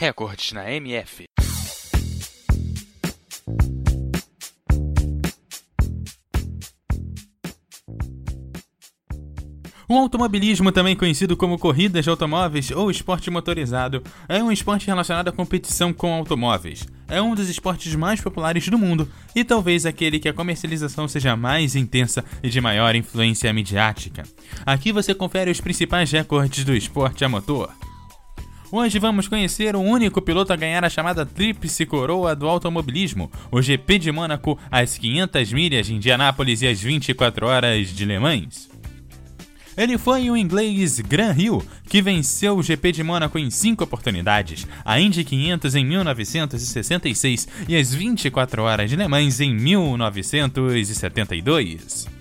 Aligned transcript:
Recordes 0.00 0.52
na 0.52 0.70
MF. 0.70 1.24
O 9.88 9.94
automobilismo, 9.94 10.70
também 10.70 10.94
conhecido 10.94 11.36
como 11.36 11.58
corridas 11.58 12.04
de 12.04 12.10
automóveis 12.10 12.70
ou 12.70 12.92
esporte 12.92 13.28
motorizado, 13.28 14.00
é 14.28 14.40
um 14.40 14.52
esporte 14.52 14.86
relacionado 14.86 15.26
à 15.26 15.32
competição 15.32 15.92
com 15.92 16.14
automóveis. 16.14 16.86
É 17.08 17.20
um 17.20 17.34
dos 17.34 17.48
esportes 17.48 17.96
mais 17.96 18.20
populares 18.20 18.68
do 18.68 18.78
mundo 18.78 19.10
e 19.34 19.42
talvez 19.42 19.84
aquele 19.84 20.20
que 20.20 20.28
a 20.28 20.32
comercialização 20.32 21.08
seja 21.08 21.34
mais 21.34 21.74
intensa 21.74 22.24
e 22.40 22.48
de 22.48 22.60
maior 22.60 22.94
influência 22.94 23.52
midiática. 23.52 24.22
Aqui 24.64 24.92
você 24.92 25.12
confere 25.12 25.50
os 25.50 25.60
principais 25.60 26.12
recordes 26.12 26.64
do 26.64 26.76
esporte 26.76 27.24
a 27.24 27.28
motor. 27.28 27.68
Hoje 28.70 28.98
vamos 28.98 29.26
conhecer 29.26 29.74
o 29.74 29.80
único 29.80 30.20
piloto 30.20 30.52
a 30.52 30.56
ganhar 30.56 30.84
a 30.84 30.90
chamada 30.90 31.24
Tríplice 31.24 31.86
Coroa 31.86 32.36
do 32.36 32.46
automobilismo, 32.46 33.32
o 33.50 33.62
GP 33.62 33.98
de 33.98 34.12
Mônaco, 34.12 34.58
as 34.70 34.98
500 34.98 35.50
milhas 35.54 35.86
de 35.86 35.94
Indianápolis 35.94 36.60
e 36.60 36.66
as 36.66 36.78
24 36.78 37.46
horas 37.46 37.88
de 37.88 38.04
Le 38.04 38.18
Mans. 38.18 38.68
Ele 39.74 39.96
foi 39.96 40.28
o 40.28 40.36
inglês 40.36 41.00
Graham 41.00 41.34
Hill, 41.34 41.64
que 41.88 42.02
venceu 42.02 42.58
o 42.58 42.62
GP 42.62 42.92
de 42.92 43.02
Mônaco 43.02 43.38
em 43.38 43.48
cinco 43.48 43.84
oportunidades, 43.84 44.66
a 44.84 45.00
Indy 45.00 45.24
500 45.24 45.74
em 45.74 45.86
1966 45.86 47.48
e 47.66 47.74
as 47.74 47.94
24 47.94 48.64
horas 48.64 48.90
de 48.90 48.96
Le 48.96 49.08
Mans 49.08 49.40
em 49.40 49.54
1972. 49.54 52.17